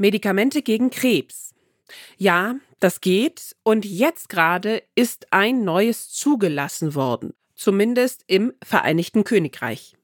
Medikamente 0.00 0.62
gegen 0.62 0.88
Krebs. 0.88 1.54
Ja, 2.16 2.54
das 2.80 3.02
geht 3.02 3.54
und 3.62 3.84
jetzt 3.84 4.30
gerade 4.30 4.82
ist 4.94 5.26
ein 5.30 5.62
neues 5.62 6.08
zugelassen 6.08 6.94
worden, 6.94 7.34
zumindest 7.54 8.24
im 8.26 8.54
Vereinigten 8.64 9.24
Königreich. 9.24 9.94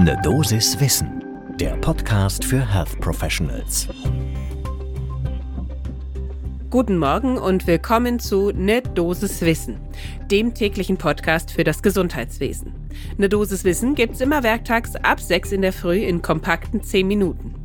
Ne 0.00 0.18
Dosis 0.22 0.80
Wissen, 0.80 1.22
der 1.60 1.76
Podcast 1.76 2.46
für 2.46 2.66
Health 2.66 2.98
Professionals. 3.00 3.88
Guten 6.70 6.96
Morgen 6.96 7.36
und 7.36 7.66
willkommen 7.66 8.18
zu 8.18 8.52
Ne 8.52 8.80
Dosis 8.80 9.42
Wissen, 9.42 9.78
dem 10.30 10.54
täglichen 10.54 10.96
Podcast 10.96 11.52
für 11.52 11.62
das 11.62 11.82
Gesundheitswesen. 11.82 12.72
Ne 13.18 13.28
Dosis 13.28 13.64
Wissen 13.64 13.96
gibt's 13.96 14.22
immer 14.22 14.42
werktags 14.42 14.96
ab 14.96 15.20
6 15.20 15.52
in 15.52 15.60
der 15.60 15.74
Früh 15.74 15.98
in 15.98 16.22
kompakten 16.22 16.82
10 16.82 17.06
Minuten. 17.06 17.63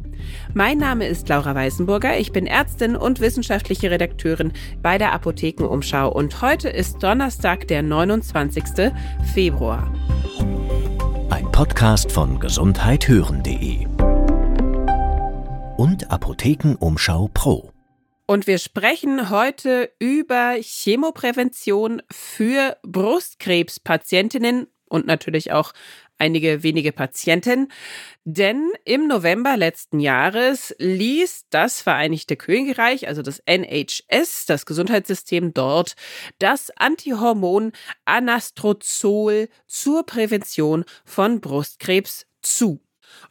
Mein 0.55 0.79
Name 0.79 1.07
ist 1.07 1.29
Laura 1.29 1.54
Weißenburger, 1.54 2.18
ich 2.18 2.31
bin 2.31 2.47
Ärztin 2.47 2.95
und 2.95 3.20
wissenschaftliche 3.20 3.91
Redakteurin 3.91 4.52
bei 4.81 4.98
der 4.98 5.13
Apothekenumschau 5.13 6.12
und 6.12 6.41
heute 6.41 6.70
ist 6.70 7.03
Donnerstag, 7.03 7.67
der 7.67 7.84
29. 7.84 8.91
Februar. 9.31 9.93
Ein 11.30 11.52
Podcast 11.52 12.12
von 12.12 12.40
gesundheithören.de 12.40 13.85
und 15.77 16.09
Apothekenumschau 16.09 17.29
Pro. 17.31 17.71
Und 18.26 18.48
wir 18.48 18.57
sprechen 18.57 19.29
heute 19.29 19.91
über 19.99 20.55
Chemoprävention 20.59 22.02
für 22.12 22.76
Brustkrebspatientinnen 22.81 24.66
und 24.88 25.05
natürlich 25.05 25.52
auch 25.52 25.73
einige 26.20 26.64
wenige 26.64 26.91
Patienten. 26.91 27.72
Denn 28.26 28.72
im 28.86 29.08
November 29.08 29.58
letzten 29.58 30.00
Jahres 30.00 30.76
ließ 30.77 31.46
das 31.50 31.82
Vereinigte 31.82 32.36
Königreich, 32.36 33.08
also 33.08 33.22
das 33.22 33.41
NHS, 33.46 34.46
das 34.46 34.66
Gesundheitssystem 34.66 35.54
dort, 35.54 35.96
das 36.38 36.70
Antihormon 36.76 37.71
Anastrozol 38.05 39.49
zur 39.66 40.05
Prävention 40.05 40.85
von 41.05 41.41
Brustkrebs 41.41 42.27
zu. 42.41 42.82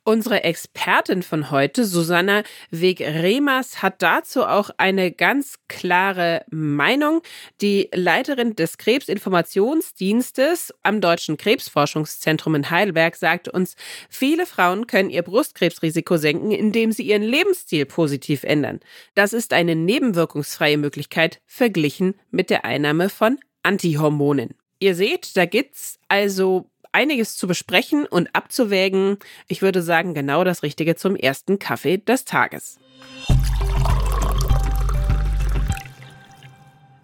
Unsere 0.04 0.44
Expertin 0.44 1.22
von 1.22 1.50
heute, 1.50 1.84
Susanna 1.84 2.42
Weg-Remers, 2.70 3.82
hat 3.82 4.02
dazu 4.02 4.44
auch 4.44 4.70
eine 4.78 5.12
ganz 5.12 5.56
klare 5.68 6.44
Meinung. 6.50 7.22
Die 7.60 7.90
Leiterin 7.92 8.56
des 8.56 8.78
Krebsinformationsdienstes 8.78 10.72
am 10.82 11.00
Deutschen 11.00 11.36
Krebsforschungszentrum 11.36 12.54
in 12.54 12.70
Heidelberg 12.70 13.16
sagt 13.16 13.48
uns, 13.48 13.76
viele 14.08 14.46
Frauen 14.46 14.86
können 14.86 15.10
ihr 15.10 15.22
Brustkrebsrisiko 15.22 16.16
senken, 16.16 16.50
indem 16.50 16.92
sie 16.92 17.02
ihren 17.02 17.22
Lebensstil 17.22 17.84
positiv 17.86 18.44
ändern. 18.44 18.80
Das 19.14 19.32
ist 19.32 19.52
eine 19.52 19.74
nebenwirkungsfreie 19.76 20.78
Möglichkeit 20.78 21.40
verglichen 21.46 22.14
mit 22.30 22.50
der 22.50 22.64
Einnahme 22.64 23.08
von 23.08 23.38
Antihormonen. 23.62 24.54
Ihr 24.80 24.94
seht, 24.94 25.36
da 25.36 25.44
gibt's 25.44 25.98
also 26.08 26.70
einiges 26.92 27.36
zu 27.36 27.46
besprechen 27.46 28.06
und 28.06 28.34
abzuwägen. 28.34 29.18
Ich 29.46 29.62
würde 29.62 29.82
sagen, 29.82 30.14
genau 30.14 30.44
das 30.44 30.62
Richtige 30.62 30.96
zum 30.96 31.16
ersten 31.16 31.58
Kaffee 31.58 31.98
des 31.98 32.24
Tages. 32.24 32.78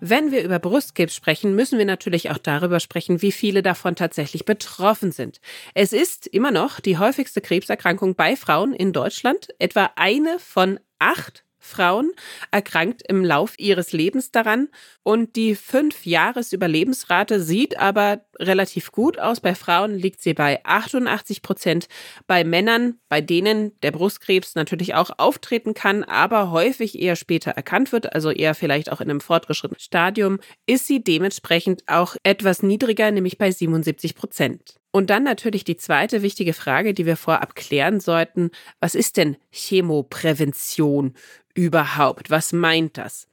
Wenn 0.07 0.33
wir 0.33 0.45
über 0.45 0.59
Brustkrebs 0.59 1.15
sprechen, 1.15 1.55
müssen 1.55 1.79
wir 1.79 1.87
natürlich 1.87 2.31
auch 2.31 2.37
darüber 2.37 2.79
sprechen, 2.79 3.23
wie 3.23 3.33
viele 3.33 3.63
davon 3.63 3.97
tatsächlich 3.97 4.45
betroffen 4.45 5.13
sind. 5.13 5.41
Es 5.73 5.95
ist 5.95 6.27
immer 6.27 6.51
noch 6.51 6.79
die 6.79 6.99
häufigste 6.99 7.41
Krebserkrankung 7.41 8.15
bei 8.15 8.37
Frauen 8.37 8.75
in 8.75 8.93
Deutschland. 8.93 9.49
Etwa 9.59 9.91
eine 9.97 10.39
von 10.39 10.79
acht 10.99 11.44
Frauen 11.65 12.13
erkrankt 12.51 13.03
im 13.09 13.25
Lauf 13.25 13.55
ihres 13.59 13.93
Lebens 13.93 14.31
daran 14.31 14.69
und 15.03 15.35
die 15.35 15.55
Fünf-Jahres-Überlebensrate 15.55 17.41
sieht 17.41 17.79
aber 17.79 18.21
relativ 18.39 18.93
gut 18.93 19.19
aus. 19.19 19.41
Bei 19.41 19.55
Frauen 19.55 19.99
liegt 19.99 20.21
sie 20.23 20.35
bei 20.35 20.61
88 20.65 21.41
Prozent. 21.43 21.89
Bei 22.27 22.45
Männern, 22.45 22.99
bei 23.09 23.21
denen 23.21 23.73
der 23.81 23.93
Brustkrebs 23.93 24.55
natürlich 24.55 24.95
auch 24.95 25.11
auftreten 25.19 25.73
kann, 25.73 26.05
aber 26.05 26.51
häufig 26.51 27.01
eher 27.01 27.17
später 27.17 27.53
erkannt 27.53 27.93
wird, 27.93 28.15
also 28.15 28.31
eher 28.31 28.55
vielleicht 28.55 28.93
auch 28.93 29.01
in 29.01 29.09
einem 29.09 29.21
fortgeschrittenen 29.21 29.81
Stadium, 29.81 30.41
ist 30.67 30.87
sie 30.87 31.03
dementsprechend 31.03 31.83
auch 31.87 32.17
etwas 32.23 32.63
niedriger, 32.63 33.11
nämlich 33.11 33.39
bei 33.39 33.51
77 33.51 34.15
Prozent. 34.15 34.84
Und 34.95 35.11
dann 35.11 35.25
natürlich 35.25 35.65
die 35.65 35.77
zweite 35.77 36.23
wichtige 36.23 36.53
Frage, 36.53 36.95
die 36.95 37.05
wir 37.05 37.17
vorab 37.17 37.57
klären 37.57 37.99
sollten. 37.99 38.53
Was 38.79 38.95
ist 38.95 39.17
denn 39.17 39.37
Chemoprävention 39.51 41.15
überhaupt? 41.53 42.31
Was 42.31 42.53
meint 42.53 42.97
das? 42.97 43.27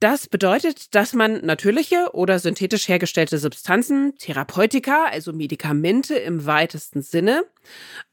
Das 0.00 0.26
bedeutet, 0.26 0.96
dass 0.96 1.12
man 1.12 1.46
natürliche 1.46 2.10
oder 2.12 2.40
synthetisch 2.40 2.88
hergestellte 2.88 3.38
Substanzen, 3.38 4.16
Therapeutika, 4.18 5.04
also 5.04 5.32
Medikamente 5.32 6.16
im 6.16 6.44
weitesten 6.44 7.02
Sinne, 7.02 7.44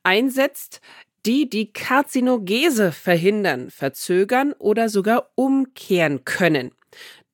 einsetzt, 0.04 0.82
die 1.26 1.50
die 1.50 1.74
Karzinogese 1.74 2.92
verhindern, 2.92 3.72
verzögern 3.72 4.54
oder 4.54 4.88
sogar 4.88 5.32
umkehren 5.34 6.26
können. 6.26 6.76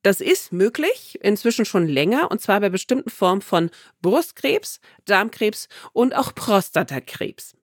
Das 0.02 0.20
ist 0.20 0.52
möglich, 0.52 1.18
inzwischen 1.22 1.64
schon 1.64 1.88
länger, 1.88 2.30
und 2.30 2.40
zwar 2.40 2.60
bei 2.60 2.68
bestimmten 2.68 3.10
Formen 3.10 3.42
von 3.42 3.70
Brustkrebs, 4.00 4.80
Darmkrebs 5.04 5.68
und 5.92 6.14
auch 6.14 6.34
Prostatakrebs. 6.34 7.56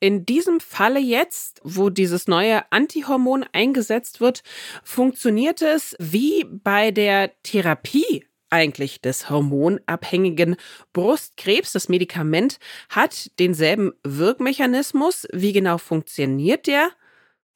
In 0.00 0.24
diesem 0.24 0.60
Falle 0.60 1.00
jetzt, 1.00 1.60
wo 1.64 1.90
dieses 1.90 2.28
neue 2.28 2.70
Antihormon 2.70 3.44
eingesetzt 3.52 4.20
wird, 4.20 4.42
funktioniert 4.84 5.60
es 5.60 5.96
wie 5.98 6.44
bei 6.44 6.92
der 6.92 7.32
Therapie 7.42 8.24
eigentlich 8.50 9.00
des 9.00 9.28
hormonabhängigen 9.28 10.56
Brustkrebs. 10.92 11.72
Das 11.72 11.88
Medikament 11.88 12.58
hat 12.88 13.30
denselben 13.38 13.92
Wirkmechanismus. 14.04 15.26
Wie 15.32 15.52
genau 15.52 15.78
funktioniert 15.78 16.66
der? 16.66 16.90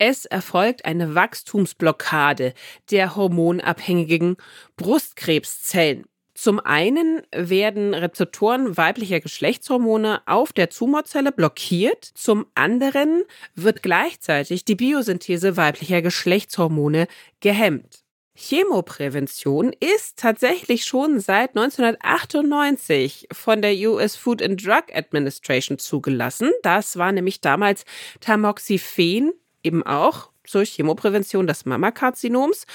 Es 0.04 0.26
erfolgt 0.26 0.84
eine 0.84 1.14
Wachstumsblockade 1.14 2.54
der 2.90 3.14
hormonabhängigen 3.14 4.36
Brustkrebszellen. 4.74 6.06
Zum 6.34 6.58
einen 6.58 7.22
werden 7.30 7.94
Rezeptoren 7.94 8.76
weiblicher 8.76 9.20
Geschlechtshormone 9.20 10.22
auf 10.26 10.52
der 10.52 10.70
Tumorzelle 10.70 11.30
blockiert, 11.30 12.04
zum 12.04 12.46
anderen 12.56 13.22
wird 13.54 13.84
gleichzeitig 13.84 14.64
die 14.64 14.74
Biosynthese 14.74 15.56
weiblicher 15.56 16.02
Geschlechtshormone 16.02 17.06
gehemmt. 17.38 18.00
Chemoprävention 18.34 19.72
ist 19.78 20.18
tatsächlich 20.18 20.84
schon 20.84 21.20
seit 21.20 21.50
1998 21.50 23.28
von 23.30 23.62
der 23.62 23.74
US 23.88 24.16
Food 24.16 24.42
and 24.42 24.66
Drug 24.66 24.84
Administration 24.92 25.78
zugelassen. 25.78 26.50
Das 26.64 26.96
war 26.96 27.12
nämlich 27.12 27.40
damals 27.40 27.84
Tamoxifen 28.18 29.32
eben 29.62 29.82
auch 29.82 30.30
zur 30.44 30.64
Chemoprävention 30.64 31.46
des 31.46 31.64
Mammakarzinoms 31.66 32.66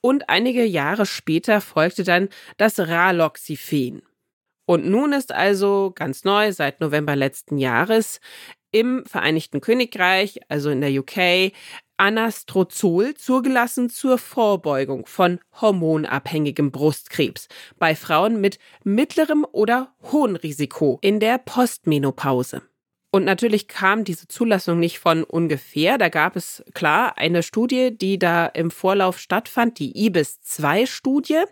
und 0.00 0.28
einige 0.28 0.64
Jahre 0.64 1.06
später 1.06 1.60
folgte 1.60 2.04
dann 2.04 2.28
das 2.56 2.78
Raloxifen. 2.78 4.02
Und 4.66 4.86
nun 4.86 5.12
ist 5.12 5.32
also 5.32 5.92
ganz 5.94 6.24
neu 6.24 6.52
seit 6.52 6.80
November 6.80 7.16
letzten 7.16 7.56
Jahres 7.56 8.20
im 8.70 9.04
Vereinigten 9.06 9.60
Königreich, 9.60 10.40
also 10.48 10.68
in 10.68 10.82
der 10.82 10.90
UK, 10.90 11.52
Anastrozol 11.96 13.14
zugelassen 13.14 13.90
zur 13.90 14.18
Vorbeugung 14.18 15.06
von 15.06 15.40
hormonabhängigem 15.60 16.70
Brustkrebs 16.70 17.48
bei 17.78 17.96
Frauen 17.96 18.40
mit 18.40 18.58
mittlerem 18.84 19.44
oder 19.50 19.94
hohem 20.12 20.36
Risiko 20.36 20.98
in 21.00 21.18
der 21.18 21.38
Postmenopause. 21.38 22.62
Und 23.10 23.24
natürlich 23.24 23.68
kam 23.68 24.04
diese 24.04 24.28
Zulassung 24.28 24.78
nicht 24.78 24.98
von 24.98 25.24
ungefähr. 25.24 25.96
Da 25.96 26.10
gab 26.10 26.36
es 26.36 26.62
klar 26.74 27.16
eine 27.16 27.42
Studie, 27.42 27.96
die 27.96 28.18
da 28.18 28.46
im 28.46 28.70
Vorlauf 28.70 29.18
stattfand, 29.18 29.78
die 29.78 29.96
IBIS-2-Studie. 30.06 31.44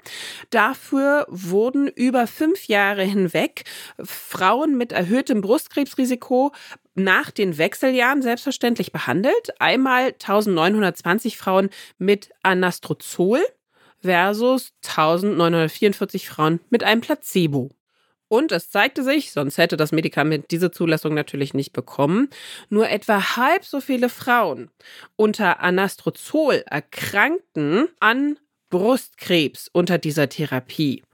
Dafür 0.50 1.24
wurden 1.30 1.88
über 1.88 2.26
fünf 2.26 2.66
Jahre 2.66 3.04
hinweg 3.04 3.64
Frauen 4.02 4.76
mit 4.76 4.92
erhöhtem 4.92 5.40
Brustkrebsrisiko 5.40 6.52
nach 6.94 7.30
den 7.30 7.56
Wechseljahren 7.56 8.20
selbstverständlich 8.20 8.92
behandelt. 8.92 9.58
Einmal 9.58 10.08
1920 10.08 11.38
Frauen 11.38 11.70
mit 11.96 12.30
Anastrozol 12.42 13.40
versus 14.02 14.72
1944 14.86 16.28
Frauen 16.28 16.60
mit 16.68 16.84
einem 16.84 17.00
Placebo. 17.00 17.70
Und 18.28 18.50
es 18.50 18.70
zeigte 18.70 19.04
sich, 19.04 19.30
sonst 19.30 19.56
hätte 19.56 19.76
das 19.76 19.92
Medikament 19.92 20.50
diese 20.50 20.70
Zulassung 20.70 21.14
natürlich 21.14 21.54
nicht 21.54 21.72
bekommen, 21.72 22.28
nur 22.68 22.88
etwa 22.88 23.36
halb 23.36 23.64
so 23.64 23.80
viele 23.80 24.08
Frauen 24.08 24.70
unter 25.14 25.60
Anastrozol 25.60 26.64
erkrankten 26.66 27.88
an 28.00 28.38
Brustkrebs 28.68 29.68
unter 29.72 29.98
dieser 29.98 30.28
Therapie 30.28 31.04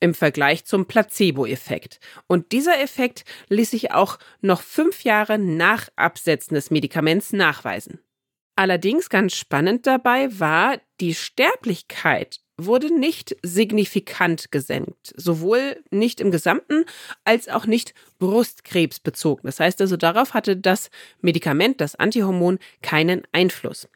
im 0.00 0.14
Vergleich 0.14 0.64
zum 0.64 0.86
Placebo-Effekt. 0.86 2.00
Und 2.26 2.52
dieser 2.52 2.80
Effekt 2.80 3.24
ließ 3.48 3.70
sich 3.70 3.92
auch 3.92 4.18
noch 4.40 4.62
fünf 4.62 5.04
Jahre 5.04 5.38
nach 5.38 5.88
Absetzen 5.96 6.54
des 6.54 6.70
Medikaments 6.70 7.32
nachweisen. 7.32 8.00
Allerdings 8.56 9.08
ganz 9.08 9.34
spannend 9.34 9.86
dabei 9.86 10.38
war, 10.38 10.80
die 11.00 11.14
Sterblichkeit 11.14 12.40
wurde 12.58 12.92
nicht 12.92 13.36
signifikant 13.42 14.50
gesenkt, 14.50 15.14
sowohl 15.16 15.82
nicht 15.90 16.20
im 16.20 16.30
Gesamten 16.30 16.84
als 17.24 17.48
auch 17.48 17.66
nicht 17.66 17.94
brustkrebsbezogen. 18.18 19.44
Das 19.44 19.60
heißt 19.60 19.80
also, 19.80 19.96
darauf 19.96 20.34
hatte 20.34 20.56
das 20.56 20.90
Medikament, 21.20 21.80
das 21.80 21.94
Antihormon, 21.94 22.58
keinen 22.82 23.22
Einfluss. 23.32 23.88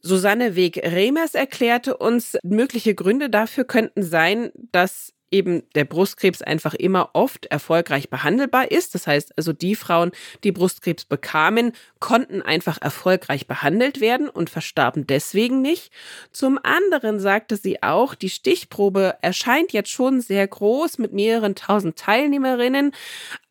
Susanne 0.00 0.56
Weg-Remers 0.56 1.34
erklärte 1.34 1.98
uns, 1.98 2.38
mögliche 2.42 2.94
Gründe 2.94 3.28
dafür 3.28 3.64
könnten 3.64 4.02
sein, 4.02 4.50
dass 4.72 5.12
eben 5.30 5.62
der 5.74 5.84
Brustkrebs 5.84 6.42
einfach 6.42 6.74
immer 6.74 7.10
oft 7.12 7.46
erfolgreich 7.46 8.10
behandelbar 8.10 8.70
ist. 8.70 8.94
Das 8.94 9.06
heißt 9.06 9.36
also, 9.36 9.52
die 9.52 9.74
Frauen, 9.74 10.12
die 10.44 10.52
Brustkrebs 10.52 11.04
bekamen, 11.04 11.72
konnten 12.00 12.42
einfach 12.42 12.80
erfolgreich 12.80 13.46
behandelt 13.46 14.00
werden 14.00 14.28
und 14.28 14.50
verstarben 14.50 15.06
deswegen 15.06 15.60
nicht. 15.62 15.92
Zum 16.32 16.58
anderen 16.62 17.20
sagte 17.20 17.56
sie 17.56 17.82
auch, 17.82 18.14
die 18.14 18.30
Stichprobe 18.30 19.16
erscheint 19.22 19.72
jetzt 19.72 19.90
schon 19.90 20.20
sehr 20.20 20.46
groß 20.46 20.98
mit 20.98 21.12
mehreren 21.12 21.54
tausend 21.54 21.98
Teilnehmerinnen, 21.98 22.92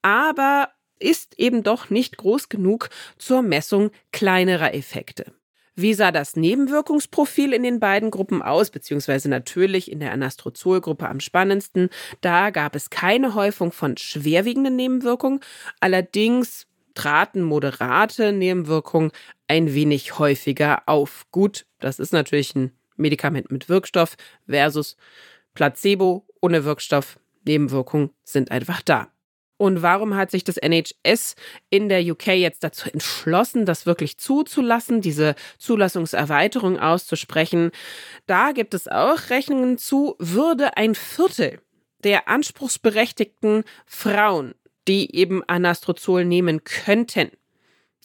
aber 0.01 0.69
ist 0.99 1.37
eben 1.37 1.63
doch 1.63 1.89
nicht 1.89 2.17
groß 2.17 2.49
genug 2.49 2.89
zur 3.17 3.41
Messung 3.41 3.91
kleinerer 4.11 4.73
Effekte. 4.73 5.36
Wie 5.79 5.93
sah 5.93 6.11
das 6.11 6.35
Nebenwirkungsprofil 6.35 7.53
in 7.53 7.61
den 7.61 7.79
beiden 7.79 8.09
Gruppen 8.09 8.41
aus, 8.41 8.71
beziehungsweise 8.71 9.29
natürlich 9.29 9.91
in 9.91 9.99
der 9.99 10.11
Anastrozol-Gruppe 10.11 11.07
am 11.07 11.19
spannendsten? 11.19 11.89
Da 12.21 12.49
gab 12.49 12.75
es 12.75 12.89
keine 12.89 13.35
Häufung 13.35 13.71
von 13.71 13.95
schwerwiegenden 13.95 14.75
Nebenwirkungen, 14.75 15.39
allerdings 15.79 16.65
traten 16.95 17.43
moderate 17.43 18.31
Nebenwirkungen 18.31 19.11
ein 19.47 19.75
wenig 19.75 20.17
häufiger 20.17 20.81
auf. 20.87 21.27
Gut, 21.29 21.67
das 21.77 21.99
ist 21.99 22.11
natürlich 22.11 22.55
ein 22.55 22.71
Medikament 22.95 23.51
mit 23.51 23.69
Wirkstoff 23.69 24.17
versus 24.47 24.97
Placebo 25.53 26.25
ohne 26.41 26.65
Wirkstoff. 26.65 27.19
Nebenwirkungen 27.45 28.09
sind 28.23 28.49
einfach 28.49 28.81
da. 28.81 29.09
Und 29.57 29.81
warum 29.81 30.15
hat 30.15 30.29
sich 30.31 30.43
das 30.43 30.57
NHS 30.57 31.35
in 31.69 31.89
der 31.89 32.01
UK 32.01 32.27
jetzt 32.27 32.63
dazu 32.63 32.89
entschlossen, 32.91 33.65
das 33.65 33.85
wirklich 33.85 34.17
zuzulassen, 34.17 35.01
diese 35.01 35.35
Zulassungserweiterung 35.57 36.79
auszusprechen? 36.79 37.71
Da 38.27 38.51
gibt 38.51 38.73
es 38.73 38.87
auch 38.87 39.29
Rechnungen 39.29 39.77
zu, 39.77 40.15
würde 40.19 40.77
ein 40.77 40.93
Viertel 40.93 41.59
der 42.03 42.27
anspruchsberechtigten 42.27 43.63
Frauen, 43.85 44.53
die 44.87 45.15
eben 45.15 45.43
Anastrozol 45.47 46.23
nehmen 46.25 46.63
könnten, 46.63 47.31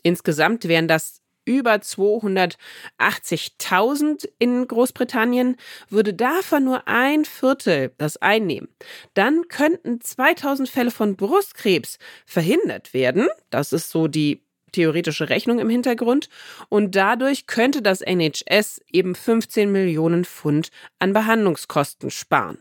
insgesamt 0.03 0.67
wären 0.67 0.89
das 0.89 1.22
über 1.44 1.75
280.000 1.75 4.29
in 4.39 4.67
Großbritannien, 4.67 5.56
würde 5.89 6.15
davon 6.15 6.65
nur 6.65 6.89
ein 6.89 7.25
Viertel 7.25 7.93
das 7.99 8.17
einnehmen. 8.17 8.69
Dann 9.15 9.47
könnten 9.49 10.00
2000 10.00 10.69
Fälle 10.69 10.91
von 10.91 11.15
Brustkrebs 11.17 11.99
verhindert 12.27 12.93
werden. 12.94 13.29
Das 13.50 13.73
ist 13.73 13.91
so 13.91 14.09
die 14.09 14.43
theoretische 14.73 15.29
Rechnung 15.29 15.59
im 15.59 15.69
Hintergrund. 15.69 16.29
Und 16.69 16.97
dadurch 16.97 17.47
könnte 17.47 17.83
das 17.83 18.00
NHS 18.00 18.81
eben 18.91 19.15
15 19.15 19.71
Millionen 19.71 20.25
Pfund 20.25 20.71
an 20.99 21.12
Behandlungskosten 21.12 22.11
sparen. 22.11 22.59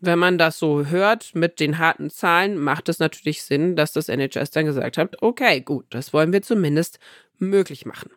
Wenn 0.00 0.18
man 0.18 0.36
das 0.36 0.58
so 0.58 0.86
hört 0.86 1.34
mit 1.34 1.58
den 1.58 1.78
harten 1.78 2.10
Zahlen, 2.10 2.58
macht 2.58 2.88
es 2.88 2.98
natürlich 2.98 3.42
Sinn, 3.42 3.76
dass 3.76 3.92
das 3.92 4.08
NHS 4.08 4.50
dann 4.50 4.66
gesagt 4.66 4.98
hat, 4.98 5.22
okay, 5.22 5.60
gut, 5.60 5.86
das 5.90 6.12
wollen 6.12 6.32
wir 6.32 6.42
zumindest 6.42 6.98
möglich 7.38 7.86
machen. 7.86 8.10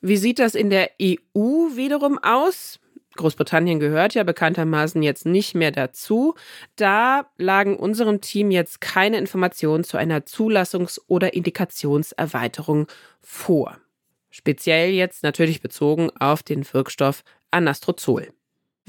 Wie 0.00 0.16
sieht 0.16 0.38
das 0.38 0.54
in 0.54 0.70
der 0.70 0.90
EU 1.00 1.76
wiederum 1.76 2.18
aus? 2.18 2.80
Großbritannien 3.16 3.80
gehört 3.80 4.14
ja 4.14 4.22
bekanntermaßen 4.22 5.02
jetzt 5.02 5.26
nicht 5.26 5.54
mehr 5.54 5.72
dazu. 5.72 6.34
Da 6.76 7.26
lagen 7.36 7.76
unserem 7.76 8.20
Team 8.20 8.50
jetzt 8.50 8.80
keine 8.80 9.18
Informationen 9.18 9.84
zu 9.84 9.98
einer 9.98 10.20
Zulassungs- 10.20 11.00
oder 11.06 11.34
Indikationserweiterung 11.34 12.86
vor. 13.20 13.78
Speziell 14.30 14.92
jetzt 14.92 15.22
natürlich 15.22 15.60
bezogen 15.60 16.10
auf 16.18 16.42
den 16.42 16.64
Wirkstoff 16.72 17.24
Anastrozol. 17.50 18.28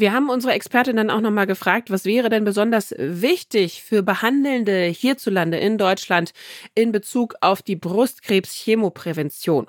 Wir 0.01 0.13
haben 0.13 0.31
unsere 0.31 0.53
Expertin 0.53 0.95
dann 0.95 1.11
auch 1.11 1.21
nochmal 1.21 1.45
gefragt, 1.45 1.91
was 1.91 2.05
wäre 2.05 2.29
denn 2.29 2.43
besonders 2.43 2.95
wichtig 2.97 3.83
für 3.83 4.01
Behandelnde 4.01 4.85
hierzulande 4.85 5.59
in 5.59 5.77
Deutschland 5.77 6.33
in 6.73 6.91
Bezug 6.91 7.35
auf 7.39 7.61
die 7.61 7.75
Brustkrebs-Chemoprävention. 7.75 9.67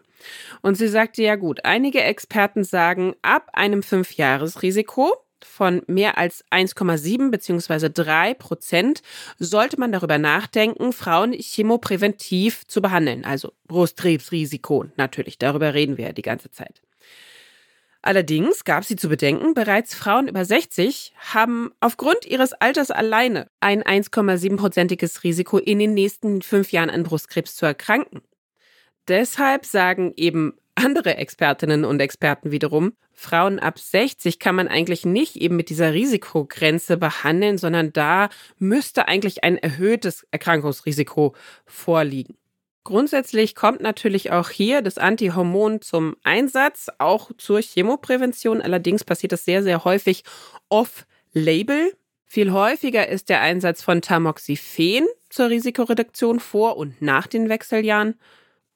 Und 0.63 0.77
sie 0.77 0.89
sagte, 0.89 1.23
ja 1.23 1.37
gut, 1.37 1.67
einige 1.67 2.01
Experten 2.01 2.65
sagen, 2.65 3.15
ab 3.21 3.51
einem 3.53 3.83
Fünfjahresrisiko 3.83 5.13
von 5.45 5.83
mehr 5.87 6.17
als 6.17 6.47
1,7 6.51 7.31
bzw. 7.31 7.91
3 7.91 8.33
Prozent 8.33 9.03
sollte 9.39 9.79
man 9.79 9.93
darüber 9.93 10.17
nachdenken, 10.17 10.95
Frauen 10.95 11.35
chemopräventiv 11.35 12.67
zu 12.69 12.81
behandeln. 12.81 13.27
Also 13.27 13.53
Brustkrebsrisiko 13.69 14.87
natürlich, 14.97 15.37
darüber 15.37 15.75
reden 15.75 15.99
wir 15.99 16.07
ja 16.07 16.13
die 16.13 16.23
ganze 16.23 16.51
Zeit. 16.51 16.81
Allerdings 18.03 18.65
gab 18.65 18.85
sie 18.85 18.97
zu 18.97 19.09
bedenken, 19.09 19.55
bereits 19.55 19.95
Frauen 19.95 20.27
über 20.27 20.45
60 20.45 21.15
haben 21.19 21.71
aufgrund 21.79 22.27
ihres 22.27 22.53
Alters 22.53 22.91
alleine 22.91 23.47
ein 23.61 23.83
1,7-prozentiges 23.85 25.23
Risiko 25.23 25.59
in 25.59 25.79
den 25.79 25.95
nächsten 25.95 26.43
fünf 26.43 26.73
Jahren 26.73 26.91
an 26.91 27.05
Brustkrebs 27.05 27.55
zu 27.55 27.65
erkranken. 27.65 28.23
Deshalb 29.07 29.65
sagen 29.65 30.13
eben 30.17 30.55
andere 30.75 31.17
Expertinnen 31.17 31.85
und 31.85 32.01
Experten 32.01 32.51
wiederum, 32.51 32.95
Frauen 33.13 33.61
ab 33.61 33.79
60 33.79 34.41
kann 34.41 34.57
man 34.57 34.67
eigentlich 34.69 35.05
nicht 35.05 35.37
eben 35.37 35.55
mit 35.55 35.69
dieser 35.69 35.93
Risikogrenze 35.93 36.97
behandeln, 36.97 37.57
sondern 37.57 37.93
da 37.93 38.31
müsste 38.59 39.07
eigentlich 39.07 39.45
ein 39.45 39.59
erhöhtes 39.59 40.27
Erkrankungsrisiko 40.33 41.37
vorliegen. 41.67 42.37
Grundsätzlich 42.85 43.55
kommt 43.55 43.81
natürlich 43.81 44.33
auch 44.33 44.51
hier 44.51 44.83
das 44.83 44.99
Antihormon 44.99 45.81
zum 45.81 46.17
Einsatz, 46.25 46.89
auch 46.99 47.31
zur 47.39 47.61
Chemoprävention. 47.63 48.61
Allerdings 48.61 49.05
passiert 49.05 49.33
das 49.33 49.45
sehr, 49.45 49.63
sehr 49.63 49.85
häufig 49.85 50.25
off-label. 50.69 51.93
Viel 52.27 52.51
häufiger 52.51 53.09
ist 53.09 53.29
der 53.29 53.41
Einsatz 53.41 53.83
von 53.83 54.03
Tamoxifen 54.03 55.07
zur 55.29 55.51
Risikoreduktion 55.51 56.41
vor 56.41 56.77
und 56.77 57.01
nach 57.01 57.29
den 57.29 57.49
Wechseljahren. 57.49 58.15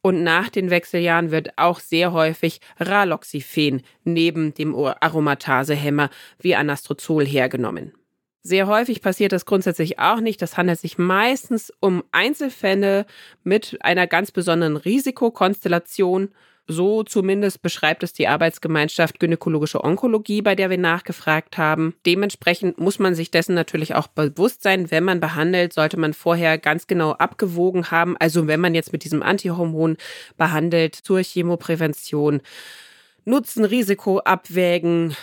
Und 0.02 0.22
nach 0.22 0.50
den 0.50 0.70
Wechseljahren 0.70 1.32
wird 1.32 1.58
auch 1.58 1.80
sehr 1.80 2.12
häufig 2.12 2.60
Raloxifen 2.78 3.82
neben 4.04 4.54
dem 4.54 4.72
Aromatasehemmer 4.76 6.10
wie 6.38 6.54
Anastrozol 6.54 7.26
hergenommen. 7.26 7.92
Sehr 8.46 8.68
häufig 8.68 9.02
passiert 9.02 9.32
das 9.32 9.44
grundsätzlich 9.44 9.98
auch 9.98 10.20
nicht. 10.20 10.40
Das 10.40 10.56
handelt 10.56 10.78
sich 10.78 10.98
meistens 10.98 11.72
um 11.80 12.04
Einzelfälle 12.12 13.04
mit 13.42 13.76
einer 13.80 14.06
ganz 14.06 14.30
besonderen 14.30 14.76
Risikokonstellation. 14.76 16.28
So 16.68 17.02
zumindest 17.02 17.60
beschreibt 17.60 18.04
es 18.04 18.12
die 18.12 18.28
Arbeitsgemeinschaft 18.28 19.18
Gynäkologische 19.18 19.82
Onkologie, 19.82 20.42
bei 20.42 20.54
der 20.54 20.70
wir 20.70 20.78
nachgefragt 20.78 21.58
haben. 21.58 21.96
Dementsprechend 22.06 22.78
muss 22.78 23.00
man 23.00 23.16
sich 23.16 23.32
dessen 23.32 23.56
natürlich 23.56 23.96
auch 23.96 24.06
bewusst 24.06 24.62
sein. 24.62 24.92
Wenn 24.92 25.02
man 25.02 25.18
behandelt, 25.18 25.72
sollte 25.72 25.96
man 25.96 26.14
vorher 26.14 26.56
ganz 26.56 26.86
genau 26.86 27.14
abgewogen 27.14 27.90
haben. 27.90 28.16
Also 28.16 28.46
wenn 28.46 28.60
man 28.60 28.76
jetzt 28.76 28.92
mit 28.92 29.02
diesem 29.02 29.24
Antihormon 29.24 29.96
behandelt 30.36 30.94
zur 30.94 31.18
Chemoprävention, 31.18 32.40
Nutzen, 33.24 33.64
Risiko 33.64 34.20
abwägen, 34.20 35.16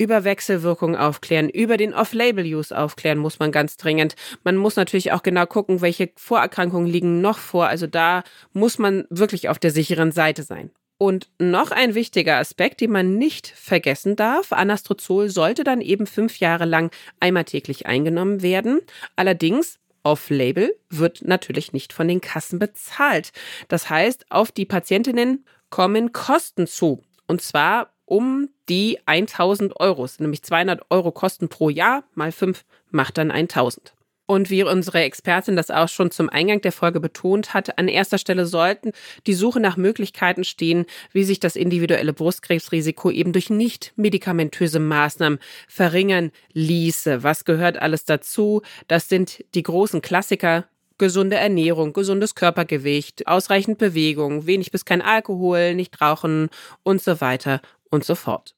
über 0.00 0.24
Wechselwirkungen 0.24 0.96
aufklären, 0.96 1.50
über 1.50 1.76
den 1.76 1.92
Off-Label-Use 1.92 2.76
aufklären 2.76 3.18
muss 3.18 3.38
man 3.38 3.52
ganz 3.52 3.76
dringend. 3.76 4.16
Man 4.44 4.56
muss 4.56 4.76
natürlich 4.76 5.12
auch 5.12 5.22
genau 5.22 5.44
gucken, 5.44 5.82
welche 5.82 6.10
Vorerkrankungen 6.16 6.88
liegen 6.88 7.20
noch 7.20 7.36
vor. 7.36 7.66
Also 7.66 7.86
da 7.86 8.22
muss 8.54 8.78
man 8.78 9.04
wirklich 9.10 9.50
auf 9.50 9.58
der 9.58 9.70
sicheren 9.70 10.10
Seite 10.10 10.42
sein. 10.42 10.70
Und 10.96 11.28
noch 11.38 11.70
ein 11.70 11.94
wichtiger 11.94 12.38
Aspekt, 12.38 12.80
den 12.80 12.92
man 12.92 13.18
nicht 13.18 13.46
vergessen 13.46 14.16
darf, 14.16 14.52
Anastrozol 14.52 15.28
sollte 15.28 15.64
dann 15.64 15.82
eben 15.82 16.06
fünf 16.06 16.38
Jahre 16.38 16.64
lang 16.64 16.90
einmal 17.20 17.44
täglich 17.44 17.84
eingenommen 17.84 18.40
werden. 18.40 18.80
Allerdings 19.16 19.78
Off-Label 20.02 20.74
wird 20.88 21.20
natürlich 21.24 21.74
nicht 21.74 21.92
von 21.92 22.08
den 22.08 22.22
Kassen 22.22 22.58
bezahlt. 22.58 23.32
Das 23.68 23.90
heißt, 23.90 24.30
auf 24.30 24.50
die 24.50 24.64
Patientinnen 24.64 25.44
kommen 25.68 26.12
Kosten 26.12 26.66
zu. 26.66 27.02
Und 27.26 27.42
zwar 27.42 27.92
um 28.10 28.48
die 28.68 28.98
1000 29.06 29.78
Euro. 29.78 30.06
nämlich 30.18 30.42
200 30.42 30.82
Euro 30.90 31.12
Kosten 31.12 31.48
pro 31.48 31.70
Jahr, 31.70 32.02
mal 32.14 32.32
5 32.32 32.64
macht 32.90 33.18
dann 33.18 33.30
1000. 33.30 33.94
Und 34.26 34.50
wie 34.50 34.62
unsere 34.62 35.00
Expertin 35.00 35.56
das 35.56 35.70
auch 35.70 35.88
schon 35.88 36.10
zum 36.10 36.28
Eingang 36.28 36.60
der 36.60 36.72
Folge 36.72 37.00
betont 37.00 37.54
hat, 37.54 37.78
an 37.78 37.88
erster 37.88 38.18
Stelle 38.18 38.46
sollten 38.46 38.92
die 39.26 39.34
Suche 39.34 39.60
nach 39.60 39.76
Möglichkeiten 39.76 40.44
stehen, 40.44 40.86
wie 41.12 41.24
sich 41.24 41.40
das 41.40 41.56
individuelle 41.56 42.12
Brustkrebsrisiko 42.12 43.10
eben 43.10 43.32
durch 43.32 43.50
nicht 43.50 43.92
medikamentöse 43.96 44.80
Maßnahmen 44.80 45.38
verringern 45.68 46.32
ließe. 46.52 47.22
Was 47.22 47.44
gehört 47.44 47.80
alles 47.80 48.04
dazu? 48.04 48.62
Das 48.88 49.08
sind 49.08 49.44
die 49.54 49.62
großen 49.62 50.00
Klassiker, 50.00 50.66
Gesunde 50.98 51.36
Ernährung, 51.36 51.94
gesundes 51.94 52.34
Körpergewicht, 52.34 53.26
ausreichend 53.26 53.78
Bewegung, 53.78 54.46
wenig 54.46 54.70
bis 54.70 54.84
kein 54.84 55.00
Alkohol, 55.00 55.74
nicht 55.74 55.98
rauchen 56.02 56.50
und 56.82 57.00
so 57.00 57.22
weiter 57.22 57.62
und 57.90 58.04
so 58.04 58.14
fort. 58.14 58.54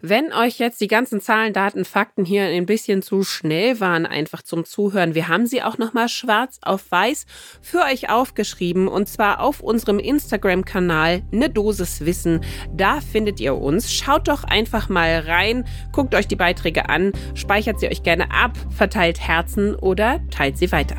Wenn 0.00 0.32
euch 0.32 0.58
jetzt 0.58 0.80
die 0.80 0.86
ganzen 0.86 1.20
Zahlen, 1.20 1.52
Daten, 1.52 1.84
Fakten 1.84 2.24
hier 2.24 2.44
ein 2.44 2.66
bisschen 2.66 3.02
zu 3.02 3.24
schnell 3.24 3.80
waren, 3.80 4.06
einfach 4.06 4.42
zum 4.42 4.64
Zuhören, 4.64 5.14
wir 5.14 5.26
haben 5.26 5.46
sie 5.46 5.62
auch 5.62 5.76
nochmal 5.76 6.08
schwarz 6.08 6.58
auf 6.62 6.90
weiß 6.90 7.26
für 7.60 7.80
euch 7.80 8.08
aufgeschrieben 8.08 8.86
und 8.86 9.08
zwar 9.08 9.40
auf 9.40 9.60
unserem 9.60 9.98
Instagram-Kanal 9.98 11.22
Ne 11.32 11.50
Dosis 11.50 12.04
Wissen. 12.04 12.42
Da 12.72 13.00
findet 13.00 13.40
ihr 13.40 13.56
uns. 13.56 13.92
Schaut 13.92 14.28
doch 14.28 14.44
einfach 14.44 14.88
mal 14.88 15.18
rein, 15.20 15.66
guckt 15.92 16.14
euch 16.14 16.28
die 16.28 16.36
Beiträge 16.36 16.88
an, 16.88 17.12
speichert 17.34 17.80
sie 17.80 17.88
euch 17.88 18.04
gerne 18.04 18.30
ab, 18.30 18.52
verteilt 18.70 19.20
Herzen 19.20 19.74
oder 19.74 20.20
teilt 20.30 20.58
sie 20.58 20.70
weiter. 20.70 20.96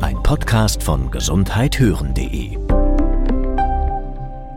Ein 0.00 0.20
Podcast 0.22 0.82
von 0.82 1.10
gesundheithören.de 1.10 2.63